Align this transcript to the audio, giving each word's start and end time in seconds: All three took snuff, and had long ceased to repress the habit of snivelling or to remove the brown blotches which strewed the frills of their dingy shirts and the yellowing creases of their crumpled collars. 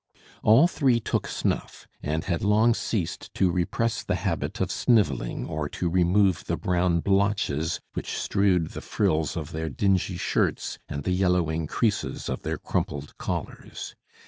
All 0.41 0.67
three 0.67 0.99
took 0.99 1.27
snuff, 1.27 1.87
and 2.01 2.23
had 2.23 2.43
long 2.43 2.73
ceased 2.73 3.31
to 3.35 3.51
repress 3.51 4.01
the 4.01 4.15
habit 4.15 4.59
of 4.59 4.71
snivelling 4.71 5.45
or 5.45 5.69
to 5.69 5.91
remove 5.91 6.45
the 6.47 6.57
brown 6.57 7.01
blotches 7.01 7.79
which 7.93 8.17
strewed 8.17 8.71
the 8.71 8.81
frills 8.81 9.37
of 9.37 9.51
their 9.51 9.69
dingy 9.69 10.17
shirts 10.17 10.79
and 10.89 11.03
the 11.03 11.11
yellowing 11.13 11.67
creases 11.67 12.29
of 12.29 12.41
their 12.41 12.57
crumpled 12.57 13.15
collars. 13.19 13.93